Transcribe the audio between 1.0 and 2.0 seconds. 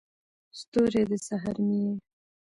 د سحر مې یې